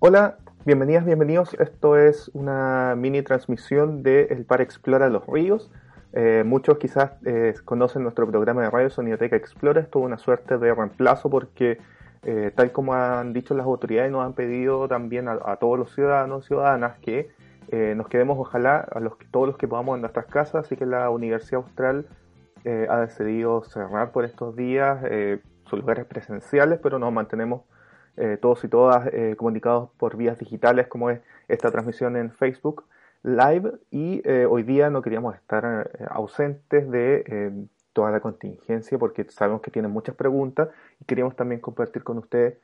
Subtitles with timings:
[0.00, 1.54] Hola, bienvenidas, bienvenidos.
[1.54, 5.72] Esto es una mini transmisión de El Par Explora los Ríos.
[6.12, 9.80] Eh, muchos quizás eh, conocen nuestro programa de radio Sonioteca Explora.
[9.80, 11.80] Esto es una suerte de reemplazo porque,
[12.22, 16.44] eh, tal como han dicho las autoridades, nos han pedido también a, todos los ciudadanos
[16.44, 17.30] y ciudadanas que
[17.96, 20.66] nos quedemos, ojalá, a los, todos los que podamos en nuestras casas.
[20.66, 22.06] Así que la Universidad Austral
[22.88, 25.00] ha decidido cerrar por estos días
[25.64, 27.62] sus lugares presenciales, pero nos mantenemos
[28.20, 32.84] eh, todos y todas eh, comunicados por vías digitales como es esta transmisión en Facebook
[33.22, 33.72] Live.
[33.92, 39.70] Y eh, hoy día no queríamos estar ausentes de toda la contingencia porque sabemos que
[39.70, 40.68] tienen muchas preguntas
[41.00, 42.58] y queríamos también compartir con ustedes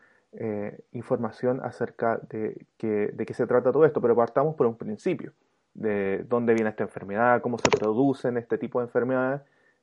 [0.91, 5.33] información acerca de, que, de qué se trata todo esto, pero partamos por un principio,
[5.75, 9.43] de dónde viene esta enfermedad, cómo se producen este tipo de enfermedades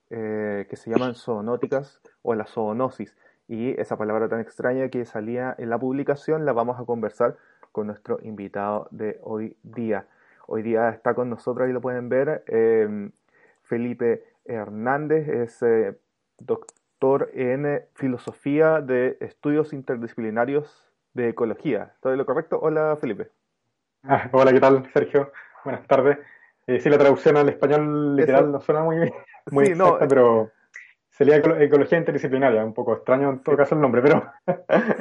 [0.09, 3.15] que se llaman zoonóticas o la zoonosis
[3.47, 7.37] y esa palabra tan extraña que salía en la publicación la vamos a conversar
[7.71, 10.05] con nuestro invitado de hoy día.
[10.47, 13.11] Hoy día está con nosotros, ahí lo pueden ver, em,
[13.63, 15.97] Felipe Hernández, es eh,
[16.39, 21.93] doctor en filosofía de estudios interdisciplinarios de ecología.
[22.01, 22.59] ¿Todo lo correcto?
[22.61, 23.29] Hola Felipe.
[24.03, 25.31] Ah, hola, ¿qué tal Sergio?
[25.63, 26.17] Buenas tardes.
[26.67, 28.97] Eh, sí, la traducción al español literal no suena muy,
[29.51, 30.51] muy sí, exacta, pero
[31.21, 34.23] Sería ecología interdisciplinaria, un poco extraño en todo caso el nombre, pero...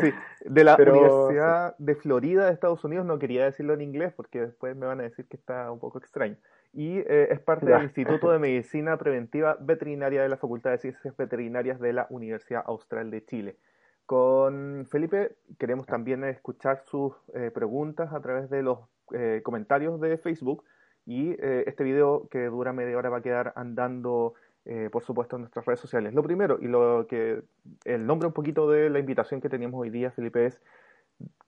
[0.02, 0.12] sí,
[0.44, 4.76] de la Universidad de Florida de Estados Unidos, no quería decirlo en inglés porque después
[4.76, 6.36] me van a decir que está un poco extraño.
[6.74, 11.16] Y eh, es parte del Instituto de Medicina Preventiva Veterinaria de la Facultad de Ciencias
[11.16, 13.56] Veterinarias de la Universidad Austral de Chile.
[14.04, 18.80] Con Felipe queremos también escuchar sus eh, preguntas a través de los
[19.14, 20.64] eh, comentarios de Facebook.
[21.06, 24.34] Y este video que dura media hora va a quedar andando
[24.64, 26.14] eh, por supuesto, en nuestras redes sociales.
[26.14, 27.42] Lo primero, y lo que
[27.84, 30.60] el nombre un poquito de la invitación que teníamos hoy día, Felipe, es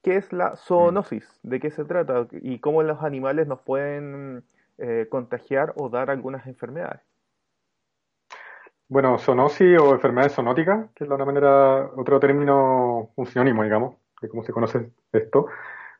[0.02, 1.40] ¿qué es la zoonosis?
[1.42, 2.26] ¿De qué se trata?
[2.32, 4.44] ¿Y cómo los animales nos pueden
[4.78, 7.02] eh, contagiar o dar algunas enfermedades?
[8.88, 13.96] Bueno, zoonosis o enfermedades zoonóticas, que es de una manera, otro término, un sinónimo, digamos,
[14.20, 15.46] de cómo se conoce esto,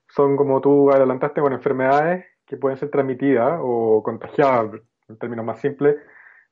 [0.09, 4.72] son, como tú adelantaste, con enfermedades que pueden ser transmitidas o contagiadas,
[5.09, 5.97] en términos más simples,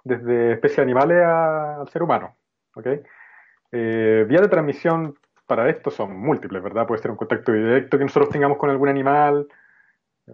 [0.04, 2.36] desde especies animales al ser humano.
[2.74, 3.02] ¿okay?
[3.72, 5.14] Eh, vías de transmisión
[5.46, 6.86] para esto son múltiples, ¿verdad?
[6.86, 9.48] Puede ser un contacto directo que nosotros tengamos con algún animal,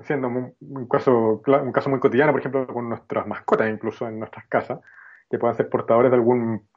[0.05, 4.47] siendo un, caso, un caso muy cotidiano, por ejemplo, con nuestras mascotas, incluso en nuestras
[4.47, 4.81] casas,
[5.31, 6.69] que puedan ser portadores de algún,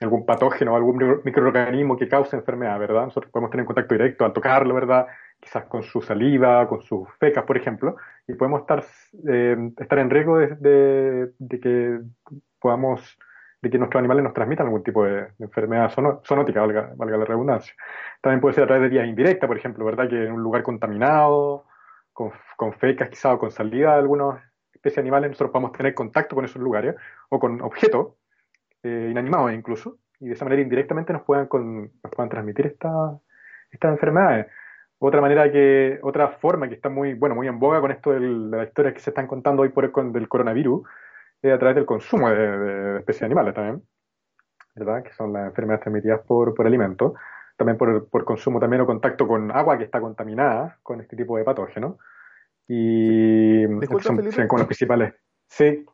[0.00, 3.04] algún patógeno o algún microorganismo que cause enfermedad, ¿verdad?
[3.04, 5.06] Nosotros podemos tener contacto directo al tocarlo, ¿verdad?
[5.42, 7.96] Quizás con su saliva, con sus fecas, por ejemplo,
[8.28, 8.84] y podemos estar,
[9.28, 12.00] eh, estar en riesgo de, que
[12.60, 13.18] podamos,
[13.60, 17.74] de que nuestros animales nos transmitan algún tipo de, enfermedad zoonótica, valga, la redundancia.
[18.20, 20.08] También puede ser a través de vías indirectas, por ejemplo, ¿verdad?
[20.08, 21.64] Que en un lugar contaminado,
[22.12, 24.40] con, con fecas quizás o con salida de algunas
[24.72, 26.94] especies animales, nosotros podamos tener contacto con esos lugares
[27.30, 28.14] o con objetos
[28.84, 33.20] eh, inanimados incluso, y de esa manera indirectamente nos puedan, nos puedan transmitir estas
[33.82, 34.46] enfermedades.
[35.04, 38.20] Otra manera que, otra forma que está muy, bueno, muy en boga con esto de
[38.20, 40.82] las historias que se están contando hoy por el del coronavirus,
[41.42, 43.82] es a través del consumo de, especies animales también,
[44.76, 45.02] ¿verdad?
[45.02, 47.14] Que son las enfermedades transmitidas por, por alimentos.
[47.56, 51.36] También por, por, consumo también o contacto con agua que está contaminada con este tipo
[51.36, 51.96] de patógenos.
[52.68, 55.14] Y son, son, como los principales.
[55.48, 55.84] Sí.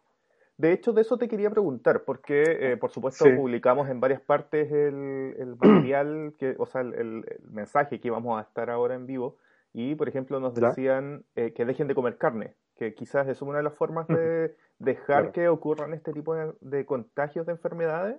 [0.58, 2.42] De hecho, de eso te quería preguntar, porque,
[2.72, 8.08] eh, por supuesto, publicamos en varias partes el, material, que, o sea, el, mensaje que
[8.08, 9.36] íbamos a estar ahora en vivo,
[9.72, 13.58] y, por ejemplo, nos decían eh, que dejen de comer carne, que quizás es una
[13.58, 18.16] de las formas de dejar que ocurran este tipo de, contagios de enfermedades.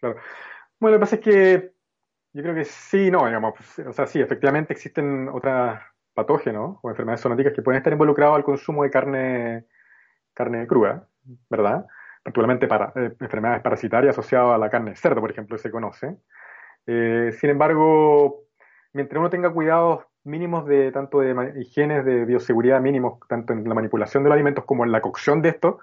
[0.00, 0.16] Claro.
[0.80, 1.72] Bueno, lo que pasa es que
[2.32, 5.82] yo creo que sí, no, digamos, pues, o sea, sí, efectivamente existen otras
[6.14, 9.66] patógenos o enfermedades zoonóticas que pueden estar involucrados al consumo de carne
[10.34, 11.06] carne cruda,
[11.50, 11.86] ¿verdad?
[12.22, 16.16] Particularmente para eh, enfermedades parasitarias asociadas a la carne de cerdo, por ejemplo, se conoce.
[16.86, 18.44] Eh, sin embargo,
[18.92, 23.74] mientras uno tenga cuidados mínimos de tanto de higiene, de bioseguridad mínimos, tanto en la
[23.74, 25.76] manipulación de los alimentos como en la cocción de estos,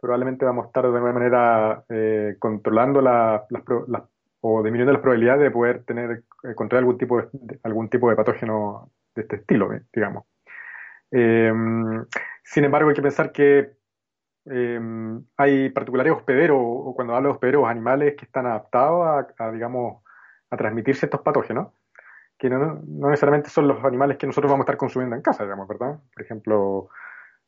[0.00, 3.46] probablemente vamos a estar de alguna manera eh, controlando la,
[4.40, 8.90] o disminuyendo las probabilidades de poder tener encontrar algún tipo de, algún tipo de patógeno
[9.14, 10.24] de este estilo, digamos.
[11.10, 13.79] sin embargo, hay que pensar que
[14.52, 20.02] Em, hay particulares hospederos, o cuando hablo de hospederos, animales que están adaptados a, digamos,
[20.50, 21.68] a transmitirse estos patógenos,
[22.36, 25.68] que no, necesariamente son los animales que nosotros vamos a estar consumiendo en casa, digamos,
[25.68, 26.00] ¿verdad?
[26.12, 26.88] Por ejemplo,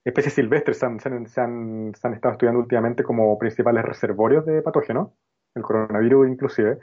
[0.04, 5.10] especies silvestres se han, estado estudiando últimamente como principales reservorios de patógenos,
[5.56, 6.78] el coronavirus inclusive,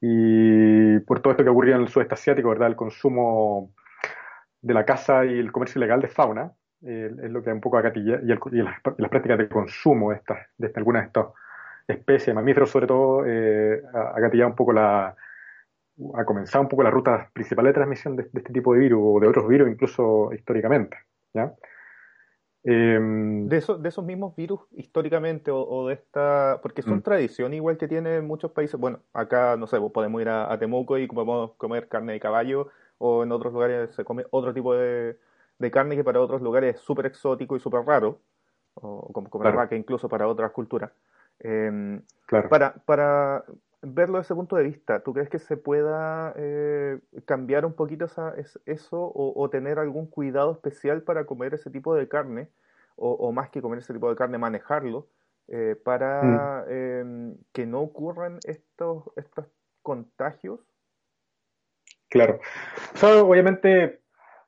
[0.00, 2.68] y por todo esto que ocurría en el sudeste asiático, ¿verdad?
[2.68, 3.72] El consumo
[4.62, 6.52] de la caza y el comercio ilegal de fauna,
[6.82, 10.38] eh, es lo que un poco agatilla, y, y, las, prácticas de consumo de, estas,
[10.58, 11.26] de algunas de estas
[11.88, 15.14] especies, mamíferos sobre todo, eh, agatillado un poco la,
[16.14, 19.20] ha comenzado un poco la ruta principal de transmisión de, este tipo de virus o
[19.20, 20.96] de otros virus incluso históricamente.
[21.34, 21.54] ¿ya?
[22.62, 27.02] Em, de, eso, de esos mismos virus históricamente o, de esta, porque son mm.
[27.02, 31.06] tradición igual que tienen muchos países, bueno, acá no sé, podemos ir a, Temuco y
[31.06, 32.68] podemos comer carne de caballo
[32.98, 35.16] o en otros lugares se come otro tipo de,
[35.68, 38.20] carne que para otros lugares es súper exótico y súper raro,
[38.74, 40.92] o como comer vaca incluso para otras culturas.
[41.40, 42.48] Em, claro.
[42.48, 43.44] para, para
[43.82, 48.04] verlo desde ese punto de vista, ¿tú crees que se pueda eh, cambiar un poquito
[48.04, 48.34] esa,
[48.66, 52.48] eso o, tener algún cuidado especial para comer ese tipo de carne,
[52.96, 55.08] o, más que comer ese tipo de carne, manejarlo,
[55.48, 56.72] eh, para mm.
[56.72, 59.46] em, que no ocurran estos, estos
[59.82, 60.60] contagios?
[62.10, 62.40] Claro.
[63.02, 63.99] obviamente,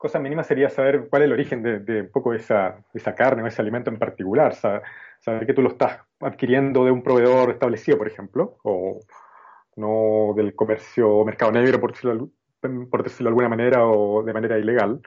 [0.03, 3.47] cosa mínima sería saber cuál es el origen de, un poco esa, esa carne o
[3.47, 4.53] ese alimento en particular.
[4.55, 8.99] saber que tú lo estás adquiriendo de un proveedor establecido, por ejemplo, o,
[9.77, 12.31] no del comercio mercado negro, por decirlo,
[12.91, 15.01] por decirlo de alguna manera, o de manera ilegal.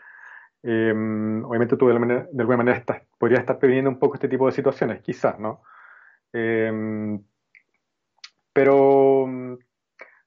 [0.64, 4.54] Em, obviamente tú de, alguna manera estás, podrías estar previniendo un poco este tipo de
[4.54, 5.62] situaciones, quizás, ¿no?
[6.32, 7.22] Em,
[8.54, 9.28] pero,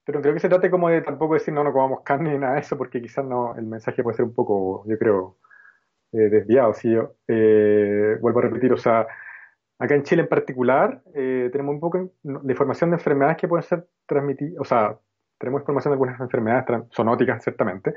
[0.09, 2.55] pero creo que se trate como de tampoco decir no, no comamos carne ni nada
[2.55, 5.37] de eso, porque quizás no, el mensaje puede ser un poco, yo creo,
[6.13, 6.73] eh, desviado.
[6.73, 9.07] Si yo eh, vuelvo a repetir, o sea,
[9.79, 13.65] Acá en Chile en particular eh, tenemos un poco de información de enfermedades que pueden
[13.65, 14.97] ser transmitidas, o sea,
[15.39, 17.93] tenemos información de algunas enfermedades zoonóticas, ciertamente,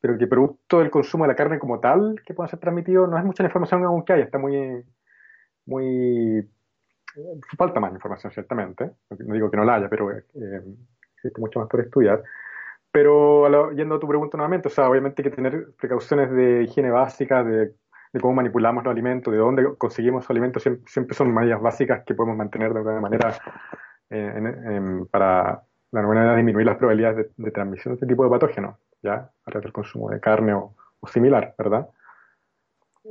[0.00, 3.18] pero que producto del consumo de la carne como tal que pueden ser transmitidos, no
[3.18, 4.82] es mucha la información aún que hay, está muy,
[5.66, 6.50] muy,
[7.58, 10.10] falta más información, ciertamente, no digo que no la haya, pero
[11.22, 12.22] existe mucho más por estudiar.
[12.92, 16.90] Pero yendo a tu pregunta nuevamente, o sea, obviamente hay que tener precauciones de higiene
[16.90, 17.74] básica, de
[18.12, 22.14] de cómo manipulamos los alimentos, de dónde conseguimos los alimentos, siempre, son medidas básicas que
[22.14, 23.38] podemos mantener de alguna manera
[24.10, 25.62] eh, para
[25.92, 29.14] de alguna manera disminuir las probabilidades de, transmisión de este tipo de patógenos, ¿ya?
[29.44, 30.72] A través del consumo de carne o,
[31.08, 31.88] similar, ¿verdad?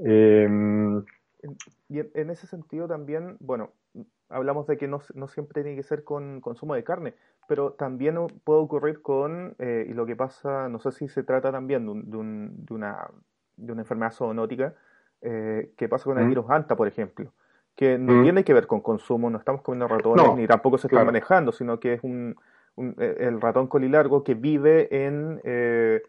[0.06, 1.04] Em,
[1.90, 3.72] y en ese sentido también, bueno,
[4.30, 7.16] hablamos de que no, no, siempre tiene que ser con consumo de carne,
[7.48, 11.52] pero también puede ocurrir con, eh, y lo que pasa, no sé si se trata
[11.52, 13.10] también de, de, una,
[13.58, 14.74] de una enfermedad zoonótica,
[15.22, 17.34] eh, que pasa con el virus Anta, por ejemplo,
[17.76, 21.04] que no tiene que ver con consumo, no estamos comiendo ratones ni tampoco se está
[21.04, 22.36] manejando, sino que es un,
[22.78, 26.02] eh, el ratón colilargo que vive en eh,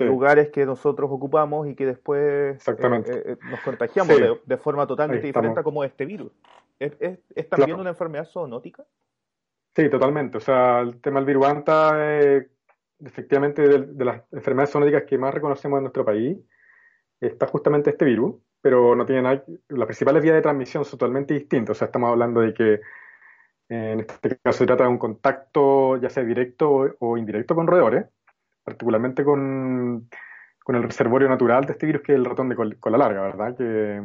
[0.00, 2.64] lugares que nosotros ocupamos y que después
[3.50, 6.30] nos contagiamos de, forma totalmente diferente como este virus.
[6.82, 8.84] ¿Es, es, también una enfermedad zoonótica?
[9.74, 10.38] Sí, totalmente.
[10.38, 12.06] O sea, el tema del virus Anta,
[12.98, 16.38] efectivamente, de, las enfermedades zoonóticas que más reconocemos en nuestro país,
[17.20, 21.34] está justamente este virus pero no tiene nada, las principales vías de transmisión son totalmente
[21.34, 21.76] distintas.
[21.76, 22.80] O sea, estamos hablando de que
[23.68, 28.06] en este caso se trata de un contacto ya sea directo o, indirecto con roedores,
[28.62, 30.08] particularmente con,
[30.62, 33.56] con, el reservorio natural de este virus que es el ratón de cola larga, ¿verdad?
[33.56, 34.02] Que,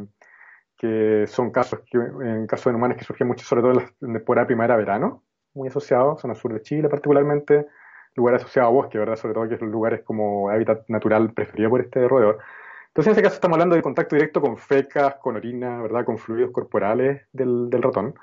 [0.78, 4.18] que son casos que en casos de humanos que surgen mucho, sobre todo en la
[4.18, 7.66] temporada primavera-verano, muy asociados, zona sur de Chile particularmente,
[8.14, 9.16] lugares asociados a bosque, ¿verdad?
[9.16, 12.38] Sobre todo que son lugares como hábitat natural preferido por este roedor.
[12.88, 16.04] Entonces, en ese caso estamos hablando de contacto directo con fecas, con orina, ¿verdad?
[16.04, 18.14] Con fluidos corporales del, ratón.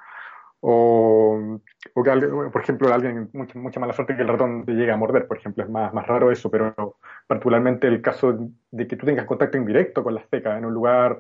[0.62, 1.60] O,
[1.94, 2.12] o que,
[2.52, 5.38] por ejemplo, alguien, mucha, mucha mala suerte que el ratón te llegue a morder, por
[5.38, 8.36] ejemplo, es más, más raro eso, pero particularmente el caso
[8.72, 11.20] de que tú tengas contacto indirecto con las fecas en un lugar,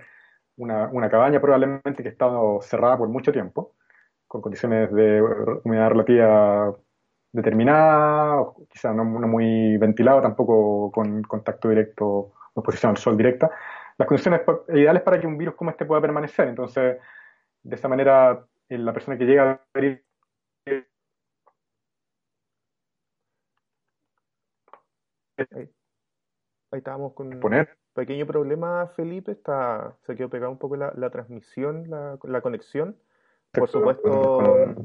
[0.57, 3.75] una, una cabaña probablemente que ha estado cerrada por mucho tiempo,
[4.27, 5.21] con condiciones de
[5.63, 6.75] humedad relativa
[7.31, 13.51] determinada, o quizá no, no muy ventilado, tampoco con contacto directo exposición al sol directa,
[13.97, 16.47] las condiciones ideales para que un virus como este pueda permanecer.
[16.47, 16.97] Entonces,
[17.63, 20.03] de esa manera, eh, la persona que llega a ver
[25.37, 25.69] Ahí,
[26.71, 27.39] estábamos con un
[27.95, 29.31] pequeño problema, Felipe.
[29.31, 32.95] Está, se quedó pegada un poco la, transmisión, la, la, conexión.
[33.51, 34.75] Por supuesto,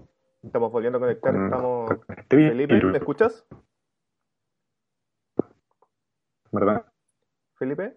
[0.42, 1.34] estamos volviendo a conectar.
[1.34, 1.90] Estamos...
[2.28, 3.44] Felipe, ¿me escuchas?
[6.52, 6.86] ¿Verdad?
[7.56, 7.96] Felipe?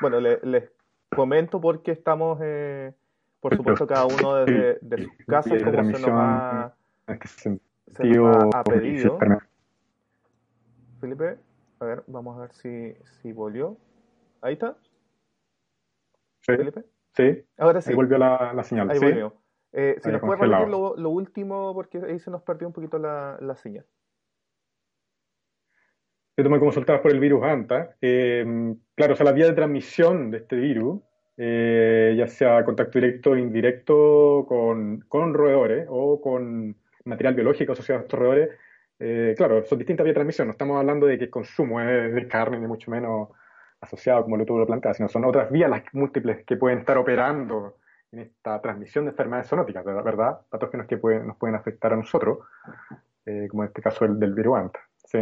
[0.00, 0.70] Bueno, les
[1.14, 2.92] comento porque estamos, eh,
[3.40, 6.74] por supuesto, cada uno desde de sus casas, como se nos ha,
[8.64, 9.18] pedido.
[11.00, 11.38] Felipe,
[11.80, 13.76] a ver, vamos a ver si, si volvió.
[14.42, 14.76] ¿Ahí está?
[16.40, 16.56] Sí.
[16.56, 16.84] ¿Felipe?
[17.14, 17.44] Sí.
[17.56, 17.90] Ahora sí.
[17.90, 18.90] Ahí volvió la, la señal.
[18.90, 19.34] Ahí volvió.
[19.72, 22.98] Eh, si nos puede repetir lo, lo, último, porque ahí se nos perdió un poquito
[22.98, 23.86] la, la señal.
[26.36, 27.96] que tú me consultabas por el virus ANTA.
[28.00, 31.00] Eh, claro, o sea, la vía de transmisión de este virus,
[31.36, 38.00] eh, ya sea contacto directo o indirecto con, con roedores o con material biológico asociado
[38.00, 38.50] a estos roedores,
[38.98, 40.48] eh, claro, son distintas vías de transmisión.
[40.48, 43.28] No estamos hablando de que el consumo es de carne, ni mucho menos
[43.82, 47.76] asociado como lo tuvo lo sino son otras vías las múltiples que pueden estar operando
[48.12, 50.40] en esta transmisión de enfermedades zoonóticas, ¿verdad?
[50.48, 52.38] Patógenos que pueden, nos pueden afectar a nosotros,
[53.50, 54.80] como en este caso el del virus ANTA.
[55.04, 55.18] ¿sí?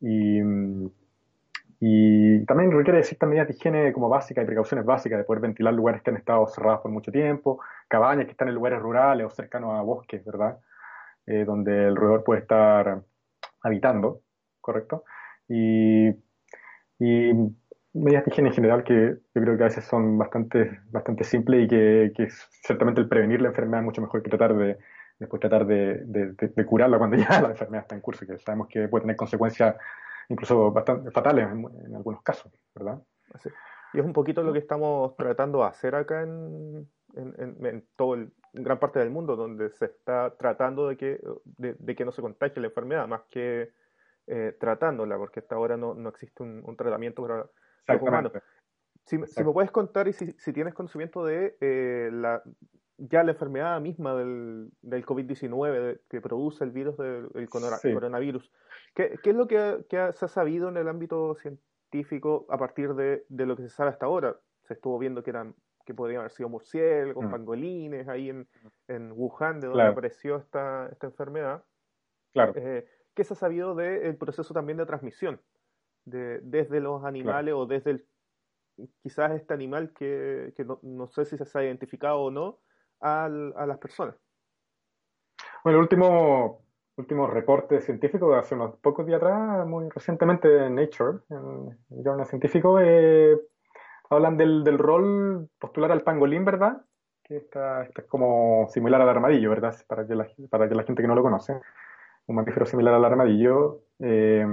[0.00, 0.40] Y,
[1.80, 5.74] y también requiere ciertas medidas de higiene como básicas y precauciones básicas de poder ventilar
[5.74, 9.30] lugares que han estado cerrados por mucho tiempo, cabañas que están en lugares rurales o
[9.30, 10.58] cercanos a bosques, ¿verdad?
[11.26, 13.02] Eh, donde el roedor puede estar
[13.62, 14.20] habitando,
[14.60, 15.04] ¿correcto?
[15.48, 16.10] Y,
[16.98, 17.32] y,
[17.92, 21.64] medidas de higiene en general que yo creo que a veces son bastante, bastante simples
[21.64, 24.78] y que, que ciertamente el prevenir la enfermedad es mucho mejor que tratar de
[25.20, 28.88] después tratar de, de, curarla cuando ya la enfermedad está en curso, que sabemos que
[28.88, 29.76] puede tener consecuencias
[30.28, 33.00] incluso bastante fatales en, algunos casos, ¿verdad?
[33.92, 38.32] Y es un poquito lo que estamos tratando de hacer acá en, en, todo el,
[38.52, 41.20] gran parte del mundo, donde se está tratando de que,
[41.56, 43.70] de, que no se contagie la enfermedad, más que
[44.26, 47.22] eh, tratándola, porque hasta ahora no, no existe un, tratamiento
[47.86, 48.32] los humanos.
[49.04, 52.42] Si, si, me puedes contar y si, si tienes conocimiento de la eh, la,
[53.00, 58.52] ya la enfermedad misma del, del COVID-19 que produce el virus del coronavirus.
[58.94, 62.94] ¿Qué, ¿Qué, es lo que, que, se ha sabido en el ámbito científico a partir
[62.94, 64.36] de, de, lo que se sabe hasta ahora?
[64.64, 65.54] Se estuvo viendo que eran
[65.86, 67.30] que podrían haber sido murciélagos, mm.
[67.30, 68.46] pangolines, ahí en,
[68.86, 71.64] en, Wuhan, de donde apareció esta, esta enfermedad.
[72.32, 72.52] Claro.
[72.54, 75.40] Eh, ¿Qué se ha sabido del proceso también de transmisión?
[76.04, 78.06] De, desde los animales o desde el,
[79.02, 82.58] quizás este animal que, que no, no, sé si se ha identificado o no,
[83.00, 84.16] a las personas.
[85.62, 86.62] Bueno, el último,
[86.96, 92.04] último reporte científico de hace unos pocos días atrás, muy recientemente en Nature, en el
[92.04, 93.38] Journal Científico, eh,
[94.08, 96.82] hablan del, del, rol postular al pangolín, ¿verdad?
[97.22, 99.74] Que está, es como similar al armadillo, ¿verdad?
[99.86, 101.60] Para que, la, para que la gente que no lo conoce,
[102.26, 104.46] un mamífero similar al armadillo, eh,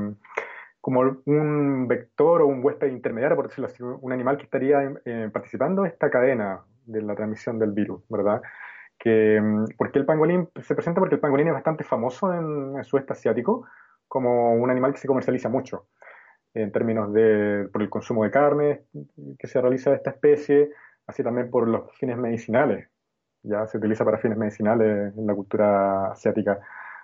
[0.81, 5.29] como un vector o un huésped intermediario, por decirlo así, un animal que estaría eh,
[5.31, 8.41] participando en esta cadena de la transmisión del virus, ¿verdad?
[8.98, 12.86] Que, mm, porque el pangolín se presenta porque el pangolín es bastante famoso en el
[12.86, 13.67] sudeste asiático
[14.07, 15.88] como un animal que se comercializa mucho
[16.53, 18.84] en términos de por el consumo de carne
[19.38, 20.72] que se realiza de esta especie,
[21.05, 22.89] así también por los fines medicinales.
[23.43, 26.60] Ya se utiliza para fines medicinales en la cultura asiática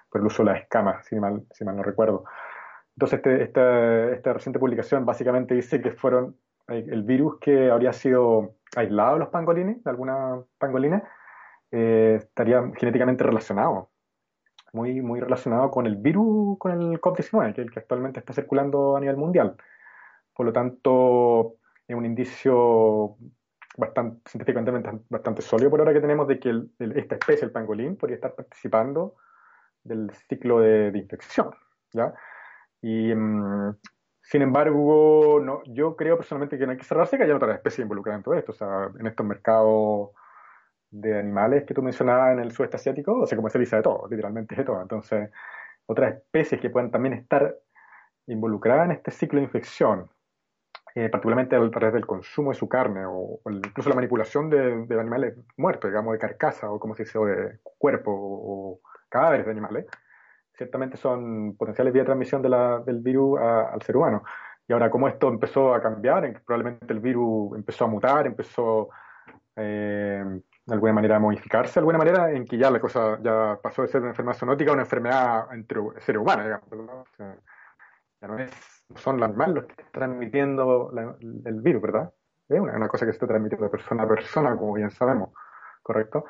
[0.09, 2.25] por el uso de las escamas, si mal, si mal no recuerdo.
[2.95, 8.55] Entonces, este, esta, esta reciente publicación básicamente dice que fueron el virus que habría sido
[8.75, 11.03] aislado de los pangolines, de alguna pangolina,
[11.71, 13.89] eh, estaría genéticamente relacionado,
[14.73, 18.95] muy, muy relacionado con el virus, con el COVID-19, que el que actualmente está circulando
[18.95, 19.55] a nivel mundial.
[20.33, 21.55] Por lo tanto,
[21.87, 23.17] es un indicio
[23.77, 24.71] bastante, científicamente
[25.09, 29.15] bastante sólido por ahora que tenemos de que esta especie, el pangolín, podría estar participando
[29.83, 31.51] del ciclo de, infección.
[31.91, 32.13] ¿ya?
[32.83, 33.77] Y mm,
[34.21, 37.81] sin embargo, no, yo creo personalmente que no hay que cerrarse que haya otra especie
[37.81, 38.51] involucrada en todo esto.
[38.51, 40.11] O sea, en estos mercados
[40.91, 44.65] de animales que tú mencionabas en el sudeste asiático, se comercializa de todo, literalmente de
[44.65, 44.81] todo.
[44.81, 45.31] Entonces,
[45.85, 47.55] otras especies que puedan también estar
[48.27, 50.09] involucradas en este ciclo de infección,
[50.95, 55.35] eh, particularmente a través del consumo de su carne o, incluso la manipulación de, animales
[55.57, 59.85] muertos, digamos, de carcasa o como se dice, o de cuerpo o cadáveres de animales,
[60.55, 64.23] ciertamente son potenciales vías de transmisión de la, del virus al ser humano.
[64.67, 68.89] Y ahora, como esto empezó a cambiar, probablemente el virus empezó a mutar, empezó
[69.55, 70.23] eh,
[70.65, 73.81] de alguna manera a modificarse, de alguna manera, en que ya la cosa ya pasó
[73.81, 77.09] de ser una enfermedad zoonótica a una enfermedad entre seres humanos, digamos.
[78.21, 78.51] ya no es,
[78.95, 82.13] son las manos los que están transmitiendo el virus, ¿verdad?
[82.47, 85.29] Es una, una, cosa que se está transmitiendo de persona a persona, como bien sabemos,
[85.81, 86.25] ¿correcto?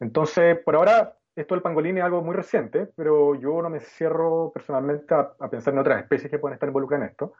[0.00, 4.50] Entonces, por ahora, esto del pangolín es algo muy reciente, pero yo no me cierro
[4.52, 7.32] personalmente a, pensar en otras especies que pueden estar involucradas en esto.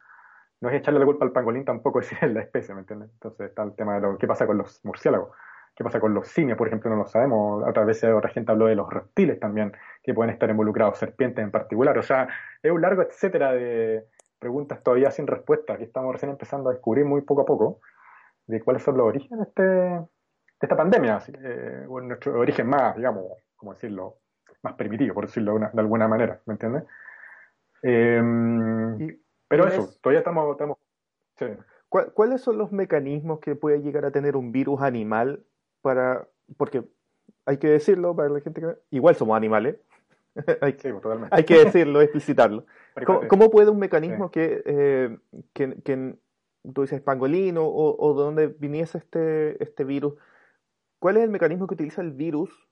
[0.61, 3.11] No es echarle la culpa al pangolín tampoco, es la especie, ¿me entiendes?
[3.13, 5.31] Entonces está el tema de lo, qué pasa con los murciélagos,
[5.75, 7.65] qué pasa con los simios, por ejemplo, no lo sabemos.
[7.67, 11.51] Otra vez otra gente habló de los reptiles también, que pueden estar involucrados, serpientes en
[11.51, 11.99] particular.
[11.99, 12.29] O sea,
[12.63, 14.07] es un largo etcétera de
[14.39, 17.81] preguntas todavía sin respuesta que estamos recién empezando a descubrir muy poco a poco
[18.47, 20.09] de cuáles son los orígenes de, este,
[20.61, 23.25] esta pandemia, eh, o nuestro origen más, digamos,
[23.59, 24.17] como decirlo,
[24.63, 26.85] más primitivo, por decirlo de, alguna manera, ¿me entiendes?
[27.83, 30.51] Em, pero eso, todavía estamos...
[30.53, 30.79] estamos
[31.89, 35.45] ¿Cuáles son los mecanismos que puede llegar a tener un virus animal
[35.81, 36.29] para...
[36.57, 36.85] Porque
[37.47, 38.77] hay que decirlo para la gente que...
[38.91, 39.77] Igual somos animales,
[40.61, 40.95] hay, que,
[41.31, 42.65] hay, que, decirlo, explicitarlo.
[43.29, 45.19] ¿Cómo, puede un mecanismo que,
[45.53, 46.17] que,
[46.75, 50.15] tú dices pangolino o, o de dónde viniese este, este virus,
[50.99, 52.68] cuál es el mecanismo que utiliza el virus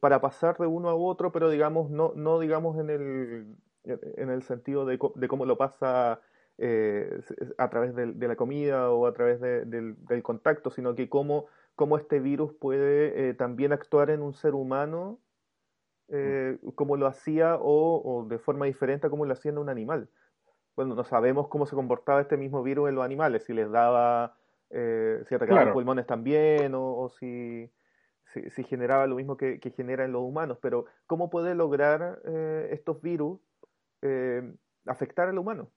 [0.00, 4.42] para pasar de uno a otro, pero digamos, no, no digamos en el, en el
[4.42, 6.20] sentido de, de cómo lo pasa
[6.58, 7.20] eh,
[7.58, 12.18] a través de, la comida o a través del, contacto, sino que cómo, cómo este
[12.18, 15.20] virus puede eh, también actuar en un ser humano
[16.08, 20.08] eh, como lo hacía o, de forma diferente a como lo hacía en un animal.
[20.76, 24.34] Bueno, no sabemos cómo se comportaba este mismo virus en los animales, si les daba,
[24.70, 27.70] si atacaba los pulmones también o, si,
[28.50, 32.20] si, generaba lo mismo que, que, genera en los humanos, pero ¿cómo puede lograr
[32.70, 33.40] estos virus
[34.86, 35.70] afectar al humano?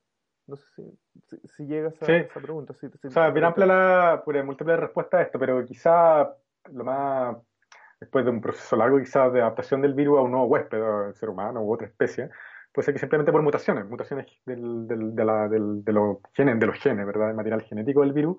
[0.49, 2.73] No sé si, si, llegas a esa pregunta.
[2.73, 6.33] o sea, bien amplia la pues, múltiple respuesta a esto, pero quizá
[6.71, 7.37] lo más,
[7.99, 11.15] después de un proceso largo quizás de adaptación del virus a un nuevo huésped, al
[11.15, 12.29] ser humano u otra especie,
[12.73, 16.59] puede ser que simplemente por mutaciones, mutaciones del, del, de, la, del, de, los genes,
[16.59, 17.29] de los genes, ¿verdad?
[17.29, 18.37] El material genético del virus,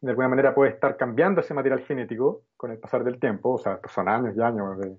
[0.00, 3.58] de alguna manera puede estar cambiando ese material genético con el pasar del tiempo, o
[3.58, 4.96] sea, estos son años y años de,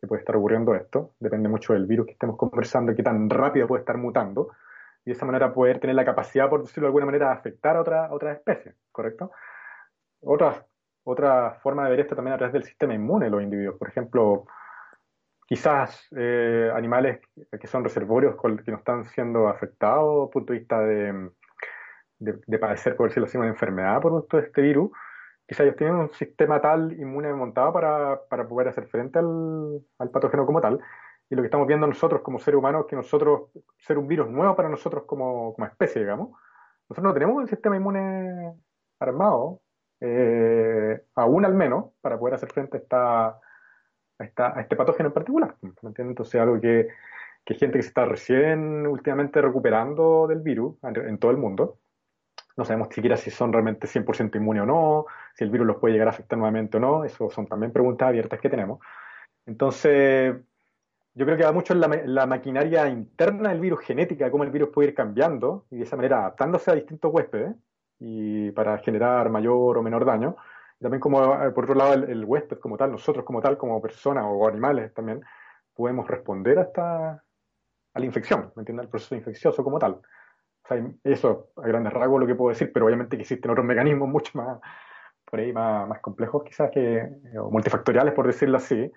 [0.00, 3.28] que puede estar ocurriendo esto, depende mucho del virus que estemos conversando y qué tan
[3.28, 4.50] rápido puede estar mutando
[5.04, 7.76] y de esa manera poder tener la capacidad, por decirlo de alguna manera, de afectar
[7.76, 9.32] a otra, otra especie, ¿correcto?
[10.20, 10.64] Otra,
[11.02, 13.76] otra forma de ver esto también a través del sistema inmune de los individuos.
[13.76, 14.46] Por ejemplo,
[15.46, 17.20] quizás eh, animales
[17.60, 21.30] que son reservorios que no están siendo afectados desde el punto de vista de,
[22.18, 24.90] de, padecer, por decirlo así, una enfermedad por todo este virus,
[25.46, 30.10] quizás ellos tienen un sistema tal inmune montado para, para poder hacer frente al, al
[30.10, 30.80] patógeno como tal,
[31.30, 34.28] y lo que estamos viendo nosotros como seres humanos es que nosotros, ser un virus
[34.28, 36.30] nuevo para nosotros como, como especie, digamos,
[36.88, 38.54] nosotros no tenemos un sistema inmune
[39.00, 39.60] armado,
[40.00, 43.38] eh, aún al menos, para poder hacer frente a,
[44.18, 45.56] esta, a este patógeno en particular.
[45.62, 46.12] ¿Me entiendes?
[46.12, 46.88] Entonces, algo que,
[47.44, 51.78] que gente que se está recién últimamente recuperando del virus en, todo el mundo.
[52.56, 55.94] No sabemos siquiera si son realmente 100% inmunes o no, si el virus los puede
[55.94, 57.04] llegar a afectar nuevamente o no.
[57.04, 58.80] Eso son también preguntas abiertas que tenemos.
[59.46, 60.36] Entonces,
[61.14, 64.70] yo creo que va mucho en la, maquinaria interna del virus, genética, cómo el virus
[64.70, 67.54] puede ir cambiando y de esa manera adaptándose a distintos huéspedes
[68.00, 70.36] y para generar mayor o menor daño.
[70.80, 74.24] También como, eh, por otro lado, el, huésped como tal, nosotros como tal, como personas
[74.26, 75.22] o animales también,
[75.72, 77.22] podemos responder hasta
[77.94, 78.84] a la infección, ¿me entiendes?
[78.84, 80.00] Al proceso infeccioso como tal.
[80.64, 83.66] O sea, eso a grandes rasgos lo que puedo decir, pero obviamente que existen otros
[83.66, 84.58] mecanismos mucho más,
[85.24, 88.90] por ahí más, más complejos quizás, que, eh, o multifactoriales por decirlo así,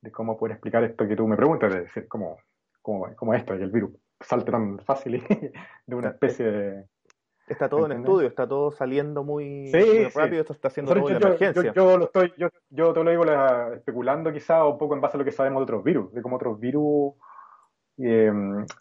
[0.00, 2.38] de cómo poder explicar esto que tú me preguntas, de decir, cómo,
[2.80, 5.22] cómo, cómo esto, que el virus salte tan fácil
[5.86, 6.84] de una especie de...
[7.46, 9.72] Está todo en estudio, está todo saliendo muy,
[10.14, 11.72] rápido, esto está haciendo todo yo, emergencia.
[11.72, 13.24] Yo, lo estoy, yo, yo te lo digo
[13.74, 16.36] especulando quizá un poco en base a lo que sabemos de otros virus, de cómo
[16.36, 17.14] otros virus
[17.98, 18.32] eh,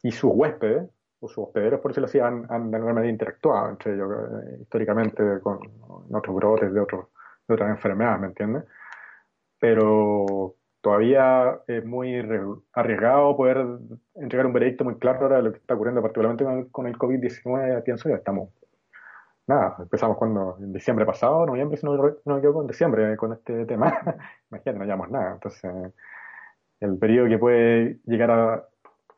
[0.04, 0.88] y sus huéspedes,
[1.20, 4.58] o sus hospederos, por decirlo así, han, han de alguna manera interactuado entre ellos eh,
[4.62, 5.60] históricamente con
[6.12, 8.64] otros brotes de, de otras enfermedades, ¿me entiendes?
[9.60, 12.16] Pero todavía es muy
[12.74, 13.66] arriesgado poder
[14.16, 17.84] entregar un veredicto muy claro ahora de lo que está ocurriendo, particularmente con el, COVID-19,
[17.84, 18.50] pienso yo, estamos,
[19.48, 23.34] nada, empezamos cuando, en diciembre pasado, noviembre, si no, no me equivoco, en diciembre con
[23.34, 23.88] este tema,
[24.52, 25.70] imagínate, no llevamos nada, entonces
[26.80, 28.66] el periodo que puede llegar a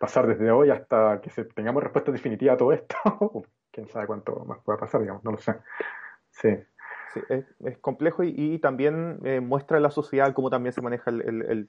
[0.02, 2.98] pasar desde hoy hasta que se, tengamos respuesta definitiva a todo esto,
[3.72, 5.56] quién sabe cuánto más pueda pasar, digamos, no lo sé.
[6.32, 6.50] Sí
[7.30, 11.68] es, complejo y, también eh, muestra la sociedad cómo también se maneja el,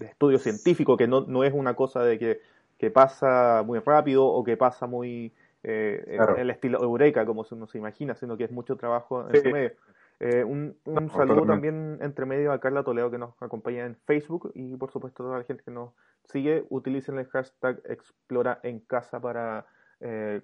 [0.00, 2.40] estudio científico, que no, no, es una cosa de que,
[2.78, 7.66] que, pasa muy rápido o que pasa muy eh, en el estilo Eureka, como uno
[7.66, 9.72] se imagina, sino que es mucho trabajo en medio.
[10.18, 14.50] Eh, un, un saludo también entre medio a Carla Toledo que nos acompaña en Facebook
[14.54, 15.92] y por supuesto a toda la gente que nos
[16.24, 16.66] sigue.
[16.70, 19.66] Utilicen el hashtag Explora en casa para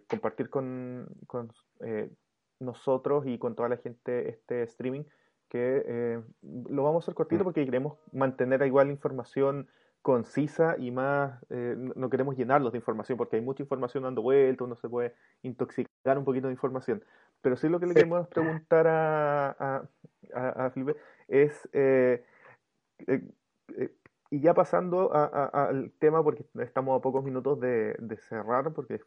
[0.08, 1.52] compartir con, con
[2.62, 5.02] nosotros y con toda la gente este streaming,
[5.48, 6.22] que eh,
[6.70, 7.44] lo vamos a hacer cortito mm.
[7.44, 9.68] porque queremos mantener igual información
[10.00, 14.66] concisa y más, eh, no queremos llenarlos de información porque hay mucha información dando vueltas,
[14.66, 17.04] uno se puede intoxicar un poquito de información.
[17.42, 19.82] Pero sí lo que le queremos preguntar a,
[20.34, 20.96] a, Felipe
[21.28, 22.24] es, eh,
[24.30, 29.00] y ya pasando al tema, porque estamos a pocos minutos de, cerrar, porque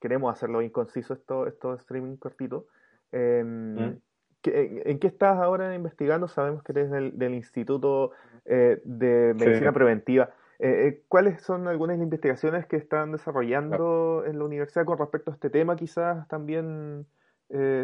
[0.00, 2.64] queremos hacerlo inconciso esto, estos streaming cortitos,
[3.12, 4.00] Em, ¿Mm?
[4.44, 6.28] en, qué estás ahora investigando?
[6.28, 8.12] Sabemos que eres del, Instituto
[8.44, 10.30] eh, de Medicina Preventiva.
[10.58, 15.34] Eh, eh, ¿Cuáles son algunas investigaciones que están desarrollando en la universidad con respecto a
[15.34, 17.06] este tema, quizás también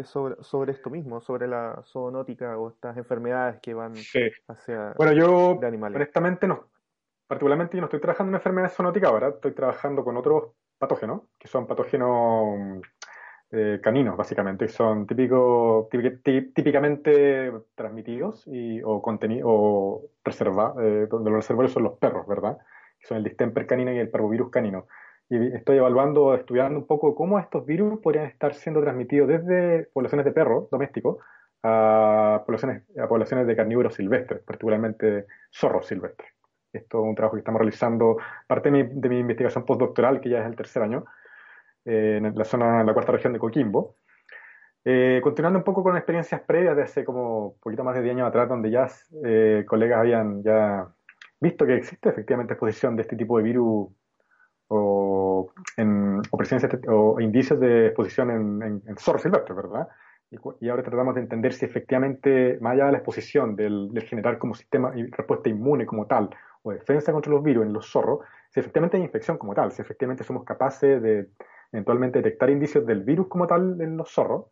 [0.03, 3.93] sobre, sobre esto mismo, sobre la zoonótica o estas enfermedades que van
[4.47, 5.59] hacia bueno, yo,
[5.97, 6.69] Honestamente, no,
[7.27, 11.47] particularmente yo no estoy trabajando en enfermedades zoonóticas ahora, estoy trabajando con otros patógenos, que
[11.47, 12.81] son patógenos
[13.51, 19.01] eh, caninos, básicamente, que son típico, típicamente transmitidos y, o,
[19.43, 22.57] o reservados, eh, donde los reservorios son los perros, ¿verdad?
[22.99, 24.87] Que son el distemper canino y el parvovirus canino.
[25.29, 30.25] Y estoy evaluando, estudiando un poco cómo estos virus podrían estar siendo transmitidos desde poblaciones
[30.25, 31.17] de perros domésticos
[31.63, 36.29] a poblaciones, a poblaciones de carnívoros silvestres, particularmente zorros silvestres.
[36.71, 40.45] Esto es un trabajo que estamos realizando, parte de mi, investigación postdoctoral, que ya es
[40.45, 41.05] el tercer año,
[41.85, 43.95] eh, en la zona, la cuarta región de Coquimbo.
[44.83, 48.27] Eh, continuando un poco con experiencias previas de hace como poquito más de 10 años
[48.27, 48.87] atrás, donde ya
[49.23, 50.87] eh, colegas habían ya
[51.39, 53.87] visto que existe efectivamente exposición de este tipo de virus
[54.67, 59.87] o, en, o, presencia, o indicios de exposición en, en, en zorros silvestres, ¿verdad?
[60.59, 64.55] Y, ahora tratamos de entender si efectivamente, más allá de la exposición del, generar como
[64.55, 66.29] sistema y respuesta inmune como tal,
[66.63, 69.81] o defensa contra los virus en los zorros, si efectivamente hay infección como tal, si
[69.81, 71.27] efectivamente somos capaces de
[71.71, 74.45] eventualmente detectar indicios del virus como tal en los zorros,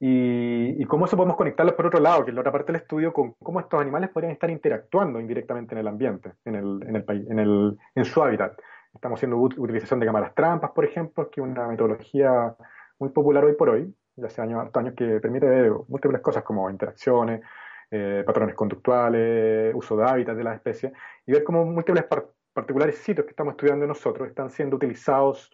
[0.00, 3.12] y, cómo eso podemos conectarlos por otro lado, que es la otra parte del estudio,
[3.12, 7.04] con cómo estos animales podrían estar interactuando indirectamente en el ambiente, en, el, en, el,
[7.08, 8.52] en, el, en su hábitat.
[8.94, 12.56] Estamos haciendo utilización de cámaras trampas, por ejemplo, que es una metodología
[12.98, 17.42] muy popular hoy por hoy, ya hace años, que permite ver múltiples cosas como interacciones,
[17.90, 20.92] eh, patrones conductuales, uso de hábitat de las especies,
[21.26, 22.04] y ver cómo múltiples
[22.52, 25.50] particulares sitios que estamos estudiando nosotros están siendo utilizados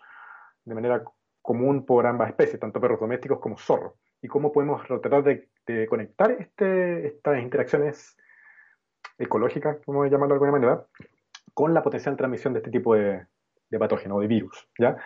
[0.64, 1.05] de manera
[1.42, 3.92] común por ambas especies, tanto perros domésticos como zorros,
[4.23, 8.16] y cómo podemos tratar de, conectar este, estas interacciones
[9.18, 10.87] ecológicas, como llamarlo de alguna manera,
[11.55, 13.27] con la potencial transmisión de este tipo de,
[13.71, 14.69] de patógeno, de virus.
[14.79, 14.97] ¿ya?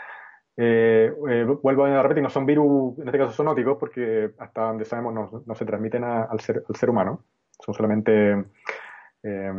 [0.61, 4.85] Eh, eh, vuelvo a repetir, no son virus, en este caso zoonóticos, porque hasta donde
[4.85, 7.23] sabemos no, se transmiten al, ser, humano,
[7.61, 8.45] son solamente
[9.23, 9.53] eh,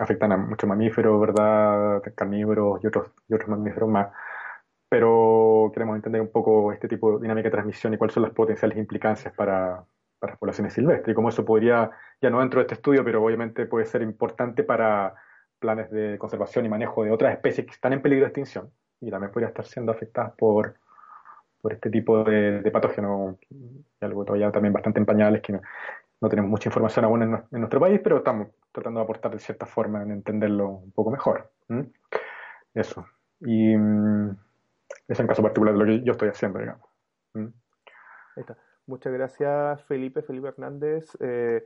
[0.00, 2.02] afectan a muchos mamíferos, ¿verdad?
[2.16, 4.08] Carnívoros y otros, y otros mamíferos más.
[4.88, 8.32] Pero queremos entender un poco este tipo de dinámica de transmisión y cuáles son las
[8.32, 9.84] potenciales implicancias para
[10.20, 11.90] las poblaciones silvestres y cómo eso podría,
[12.20, 15.14] ya no dentro de este estudio, pero obviamente puede ser importante para
[15.62, 18.70] planes de conservación y manejo de otras especies que están en peligro de extinción
[19.00, 20.74] y también podría estar siendo afectadas por,
[21.60, 26.50] por este tipo de, patógenos, y algo todavía también bastante en pañales, que no, tenemos
[26.50, 30.10] mucha información aún en, nuestro país, pero estamos tratando de aportar de cierta forma en
[30.10, 31.50] entenderlo un poco mejor.
[32.74, 33.06] Eso.
[33.40, 34.36] Y mm,
[35.08, 36.88] es en caso particular de lo que yo estoy haciendo, digamos.
[38.86, 41.16] Muchas gracias, Felipe, Felipe Hernández.
[41.20, 41.64] Eh,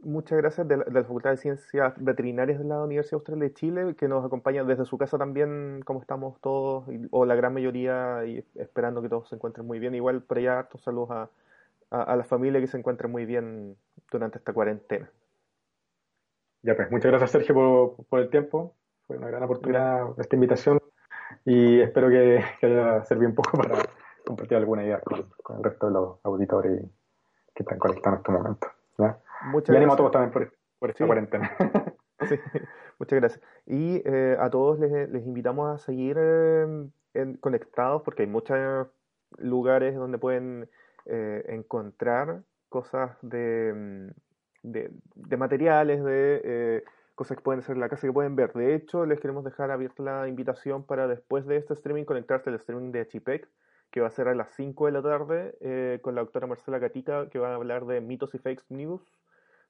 [0.00, 4.08] Muchas gracias de la, Facultad de Ciencias Veterinarias de la Universidad Austral de Chile, que
[4.08, 9.02] nos acompaña desde su casa también, como estamos todos, o la gran mayoría, y esperando
[9.02, 9.94] que todos se encuentren muy bien.
[9.94, 11.30] Igual por allá, hartos saludos a,
[11.90, 13.76] a, la familia que se encuentre muy bien
[14.10, 15.10] durante esta cuarentena.
[16.62, 18.74] Ya pues, muchas gracias Sergio por, por el tiempo.
[19.06, 20.80] Fue una gran oportunidad esta invitación
[21.44, 23.78] y espero que, haya servido un poco para
[24.26, 26.82] compartir alguna idea con, con el resto de los auditores
[27.54, 28.68] que están conectados en este momento.
[28.98, 29.18] ¿ya?
[29.42, 31.56] Muchas y ánimo a todos también por, esta cuarentena.
[32.98, 33.44] muchas gracias.
[33.66, 38.88] Y eh, a todos les, les, invitamos a seguir eh, conectados porque hay muchos
[39.38, 40.68] lugares donde pueden
[41.06, 47.88] eh, encontrar cosas de, mm, de, de materiales, de cosas que pueden ser en la
[47.88, 48.52] casa que pueden ver.
[48.52, 52.56] De hecho, les queremos dejar abierta la invitación para después de este streaming conectarse al
[52.56, 53.48] streaming de Chipec
[53.96, 57.30] que va a ser a las 5 de la tarde con la doctora Marcela Gatica,
[57.30, 59.00] que va a hablar de mitos y fake news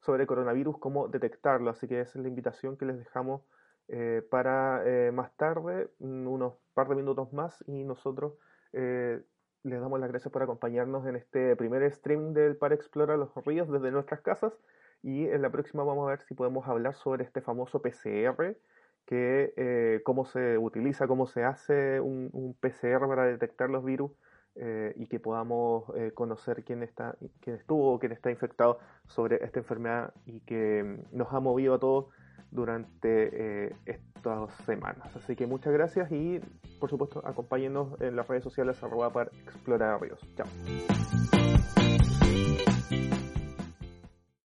[0.01, 1.71] sobre coronavirus, cómo detectarlo.
[1.71, 3.43] Así que esa es la invitación que les dejamos
[3.87, 8.35] eh, para eh, más tarde, mm, unos par de minutos más, y nosotros
[8.73, 9.23] eh,
[9.63, 13.71] les damos las gracias por acompañarnos en este primer stream del Para Explorar los Ríos
[13.71, 14.53] desde nuestras casas.
[15.05, 18.57] Y en la próxima vamos a ver si podemos hablar sobre este famoso PCR,
[19.07, 24.11] que cómo se utiliza, cómo se hace un, PCR para detectar los virus
[24.59, 29.45] eh, y que podamos eh, conocer quién, está, quién estuvo o quién está infectado sobre
[29.45, 32.07] esta enfermedad y que mm, nos ha movido a todos
[32.51, 35.15] durante eh, estas semanas.
[35.15, 36.41] Así que muchas gracias y
[36.81, 38.79] por supuesto acompáñenos en las redes sociales
[39.13, 40.21] para explorar ríos.
[40.37, 40.47] Chao.